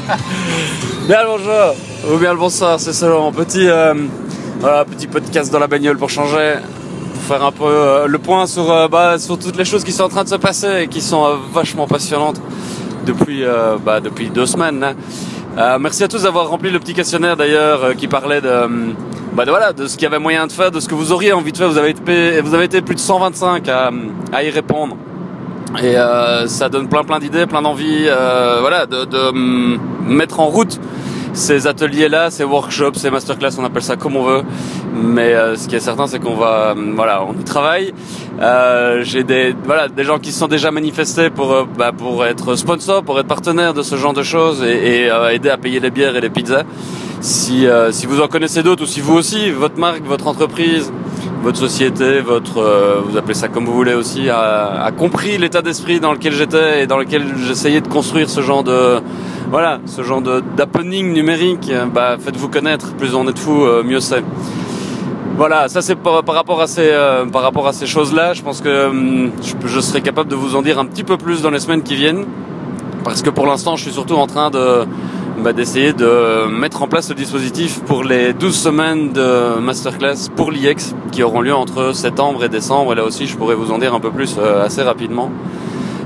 [1.06, 1.74] bien le bonjour,
[2.14, 3.32] ou bien le bonsoir, c'est selon.
[3.32, 3.94] Petit, euh,
[4.60, 6.54] voilà, petit podcast dans la bagnole pour changer,
[7.14, 9.92] pour faire un peu euh, le point sur, euh, bah, sur toutes les choses qui
[9.92, 12.40] sont en train de se passer et qui sont vachement passionnantes
[13.06, 13.44] depuis,
[13.84, 14.82] bah, depuis deux semaines.
[15.56, 15.78] hein.
[15.80, 18.68] Merci à tous d'avoir rempli le petit questionnaire d'ailleurs qui parlait de,
[19.32, 21.12] bah, de, voilà, de ce qu'il y avait moyen de faire, de ce que vous
[21.12, 21.68] auriez envie de faire.
[21.68, 23.90] Vous avez été, vous avez été plus de 125 à,
[24.32, 24.96] à y répondre.
[25.82, 30.40] Et euh, ça donne plein plein d'idées, plein d'envies, euh, voilà, de, de hum, mettre
[30.40, 30.78] en route
[31.34, 34.42] ces ateliers-là, ces workshops, ces masterclass, on appelle ça comme on veut.
[34.94, 37.92] Mais euh, ce qui est certain, c'est qu'on va, hum, voilà, on y travaille.
[38.40, 42.24] Euh, J'ai des, voilà, des gens qui se sont déjà manifestés pour, euh, bah, pour
[42.24, 45.58] être sponsors, pour être partenaires de ce genre de choses et, et, euh, aider à
[45.58, 46.62] payer les bières et les pizzas.
[47.20, 50.92] Si, si vous en connaissez d'autres ou si vous aussi, votre marque, votre entreprise,
[51.42, 56.00] votre société, votre, euh, vous appelez ça comme vous voulez aussi, a, compris l'état d'esprit
[56.00, 59.00] dans lequel j'étais et dans lequel j'essayais de construire ce genre de,
[59.50, 61.70] voilà, ce genre d'happening numérique.
[61.94, 62.94] Bah, faites-vous connaître.
[62.94, 64.22] Plus on est de fous, euh, mieux c'est.
[65.36, 68.32] Voilà, ça c'est par, rapport à ces, euh, par rapport à ces choses-là.
[68.32, 69.30] Je pense que hum,
[69.64, 71.94] je serai capable de vous en dire un petit peu plus dans les semaines qui
[71.94, 72.24] viennent,
[73.04, 74.86] parce que pour l'instant, je suis surtout en train de
[75.42, 80.50] bah, d'essayer de mettre en place le dispositif pour les 12 semaines de masterclass pour
[80.50, 82.92] l'IEX qui auront lieu entre septembre et décembre.
[82.92, 85.30] Et là aussi, je pourrais vous en dire un peu plus euh, assez rapidement.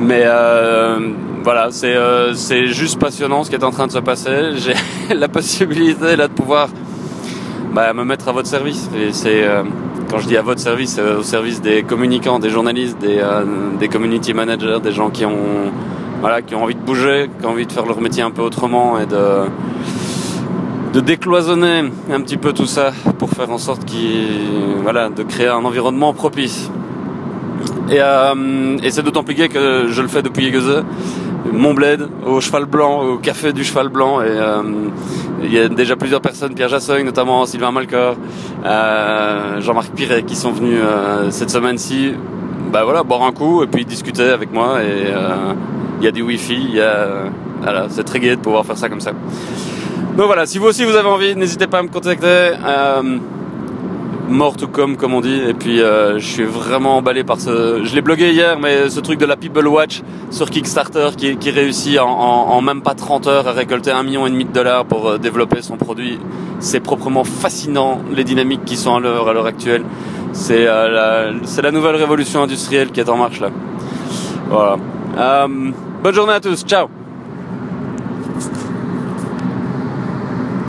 [0.00, 0.98] Mais euh,
[1.44, 4.56] voilà, c'est euh, juste passionnant ce qui est en train de se passer.
[4.56, 6.68] J'ai la possibilité là de pouvoir
[7.72, 8.88] bah, me mettre à votre service.
[8.96, 9.62] Et c'est euh,
[10.10, 13.44] quand je dis à votre service, au service des communicants, des journalistes, des, euh,
[13.78, 15.72] des community managers, des gens qui ont
[16.24, 18.40] voilà, qui ont envie de bouger, qui ont envie de faire leur métier un peu
[18.40, 19.42] autrement et de
[20.94, 23.82] de décloisonner un petit peu tout ça pour faire en sorte
[24.82, 26.70] voilà, de créer un environnement propice.
[27.90, 30.82] Et, euh, et c'est d'autant plus gai que je le fais depuis Egeze,
[31.52, 34.22] mon bled, au cheval blanc, au café du cheval blanc.
[34.22, 34.62] Et euh,
[35.42, 38.16] il y a déjà plusieurs personnes, Pierre Jasseuil notamment, Sylvain Malcor,
[38.64, 40.80] euh, Jean-Marc Piret, qui sont venus
[41.28, 42.14] cette semaine-ci,
[42.72, 44.78] bah voilà, boire un coup et puis discuter avec moi.
[46.04, 47.30] Il y a du wifi, il y a,
[47.62, 49.12] voilà, c'est très gai de pouvoir faire ça comme ça.
[49.12, 52.26] Donc voilà, si vous aussi vous avez envie, n'hésitez pas à me contacter.
[52.62, 53.18] Euh,
[54.28, 57.84] mort tout comme comme on dit et puis euh, je suis vraiment emballé par ce
[57.84, 60.00] je l'ai blogué hier mais ce truc de la People Watch
[60.30, 64.46] sur Kickstarter qui, réussit en, même pas 30 heures à récolter un million et demi
[64.46, 66.18] de dollars pour euh, développer son produit
[66.58, 69.84] c'est proprement fascinant les dynamiques qui sont à l'heure à l'heure actuelle
[70.32, 73.50] c'est la, c'est la nouvelle révolution industrielle qui est en marche là
[74.48, 74.78] voilà
[75.16, 76.64] euh, bonne journée à tous.
[76.64, 76.88] Ciao.